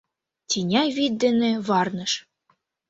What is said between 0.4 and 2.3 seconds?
Тӱня вӱд дене варныш.